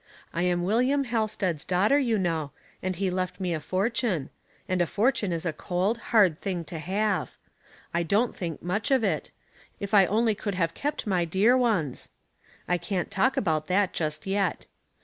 [0.33, 3.59] I am William Halsted's daughter, yoa 188 Household Puzzles, kiio\7, and he left me a
[3.59, 4.29] fortune;
[4.67, 7.37] and a fortune is a coid, hard thing to have.
[7.93, 9.29] I don't think much of it;
[9.79, 12.09] if I only could have kept my dear ones!
[12.67, 14.65] I can't talk about that just yet.